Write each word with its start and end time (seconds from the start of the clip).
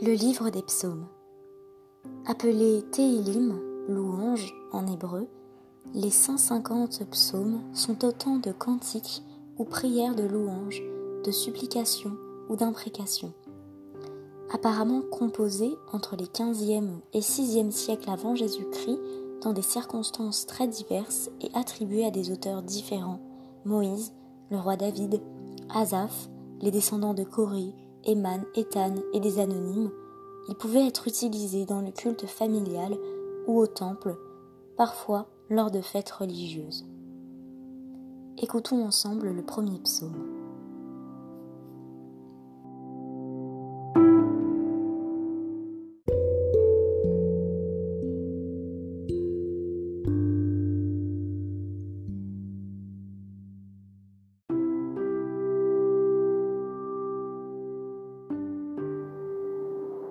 Le 0.00 0.12
livre 0.12 0.50
des 0.50 0.62
psaumes. 0.62 1.08
Appelé 2.24 2.84
Tehilim, 2.92 3.58
louange 3.88 4.54
en 4.70 4.86
hébreu, 4.86 5.26
les 5.92 6.10
150 6.10 7.10
psaumes 7.10 7.60
sont 7.74 8.04
autant 8.04 8.36
de 8.36 8.52
cantiques 8.52 9.24
ou 9.58 9.64
prières 9.64 10.14
de 10.14 10.22
louange, 10.22 10.84
de 11.24 11.32
supplication 11.32 12.12
ou 12.48 12.54
d'imprécation. 12.54 13.32
Apparemment 14.54 15.02
composés 15.02 15.76
entre 15.92 16.14
les 16.14 16.26
15e 16.26 17.00
et 17.12 17.20
6e 17.20 17.72
siècles 17.72 18.10
avant 18.10 18.36
Jésus-Christ 18.36 19.00
dans 19.42 19.52
des 19.52 19.62
circonstances 19.62 20.46
très 20.46 20.68
diverses 20.68 21.28
et 21.40 21.50
attribués 21.54 22.06
à 22.06 22.12
des 22.12 22.30
auteurs 22.30 22.62
différents, 22.62 23.18
Moïse, 23.64 24.12
le 24.52 24.58
roi 24.58 24.76
David, 24.76 25.20
Asaph, 25.74 26.28
les 26.60 26.70
descendants 26.70 27.14
de 27.14 27.24
Corée, 27.24 27.74
Eman, 28.08 28.42
Ethan 28.54 28.94
et 29.12 29.20
des 29.20 29.38
anonymes, 29.38 29.90
ils 30.48 30.54
pouvaient 30.54 30.86
être 30.86 31.06
utilisés 31.06 31.66
dans 31.66 31.82
le 31.82 31.90
culte 31.90 32.24
familial 32.26 32.96
ou 33.46 33.58
au 33.58 33.66
temple, 33.66 34.16
parfois 34.78 35.28
lors 35.50 35.70
de 35.70 35.82
fêtes 35.82 36.10
religieuses. 36.10 36.86
Écoutons 38.38 38.82
ensemble 38.82 39.30
le 39.30 39.44
premier 39.44 39.78
psaume. 39.80 40.37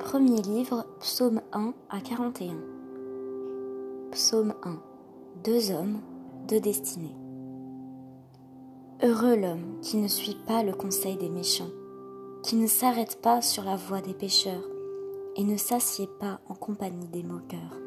Premier 0.08 0.41
livre, 0.41 0.86
psaume 1.02 1.41
1 1.52 1.73
à 1.89 2.00
41. 2.00 2.55
Psaume 4.11 4.53
1. 4.64 4.80
Deux 5.44 5.72
hommes, 5.72 5.99
deux 6.47 6.61
destinées. 6.61 7.17
Heureux 9.03 9.36
l'homme 9.36 9.81
qui 9.81 9.97
ne 9.97 10.08
suit 10.08 10.38
pas 10.47 10.64
le 10.64 10.72
conseil 10.72 11.17
des 11.17 11.27
méchants, 11.27 11.72
qui 12.41 12.55
ne 12.55 12.67
s'arrête 12.67 13.22
pas 13.22 13.41
sur 13.41 13.66
la 13.66 13.75
voie 13.75 13.99
des 13.99 14.14
pécheurs, 14.14 14.64
et 15.36 15.44
ne 15.44 15.58
s'assied 15.58 16.08
pas 16.21 16.39
en 16.47 16.55
compagnie 16.55 17.09
des 17.09 17.23
moqueurs, 17.23 17.77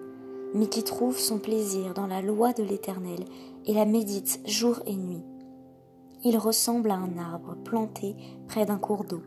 mais 0.52 0.66
qui 0.66 0.84
trouve 0.84 1.18
son 1.18 1.38
plaisir 1.38 1.94
dans 1.94 2.06
la 2.06 2.20
loi 2.20 2.52
de 2.52 2.62
l'Éternel 2.62 3.24
et 3.64 3.72
la 3.72 3.86
médite 3.86 4.40
jour 4.44 4.80
et 4.84 4.94
nuit. 4.94 5.24
Il 6.22 6.36
ressemble 6.36 6.90
à 6.90 6.96
un 6.96 7.16
arbre 7.16 7.56
planté 7.64 8.14
près 8.46 8.66
d'un 8.66 8.78
cours 8.78 9.04
d'eau. 9.04 9.22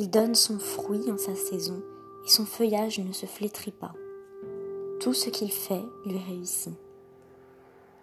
Il 0.00 0.10
donne 0.10 0.34
son 0.34 0.58
fruit 0.58 1.08
en 1.08 1.16
sa 1.16 1.36
saison 1.36 1.80
et 2.24 2.28
son 2.28 2.44
feuillage 2.44 2.98
ne 2.98 3.12
se 3.12 3.26
flétrit 3.26 3.72
pas. 3.72 3.92
Tout 5.00 5.14
ce 5.14 5.30
qu'il 5.30 5.50
fait 5.50 5.84
lui 6.06 6.18
réussit. 6.18 6.74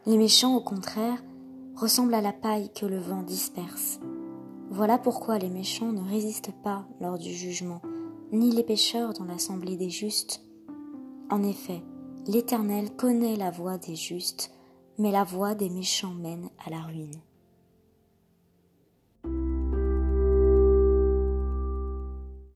Les 0.06 0.18
méchants, 0.18 0.56
au 0.56 0.62
contraire, 0.62 1.22
ressemblent 1.76 2.14
à 2.14 2.22
la 2.22 2.34
paille 2.34 2.72
que 2.74 2.86
le 2.86 3.00
vent 3.00 3.24
disperse. 3.24 4.00
Voilà 4.70 4.98
pourquoi 4.98 5.38
les 5.38 5.50
méchants 5.50 5.92
ne 5.92 6.08
résistent 6.08 6.54
pas 6.64 6.86
lors 7.00 7.18
du 7.18 7.34
jugement, 7.34 7.82
ni 8.32 8.52
les 8.52 8.64
pécheurs 8.64 9.14
dans 9.14 9.26
l'assemblée 9.26 9.78
des 9.78 9.90
justes. 9.90 10.44
En 11.30 11.44
effet, 11.44 11.82
l'Éternel 12.28 12.96
connaît 12.96 13.36
la 13.36 13.52
voie 13.52 13.78
des 13.78 13.96
justes, 13.96 14.52
mais 14.98 15.12
la 15.12 15.24
voie 15.24 15.56
des 15.56 15.70
méchants 15.70 16.14
mène 16.14 16.50
à 16.66 16.70
la 16.70 16.82
ruine. 16.82 17.22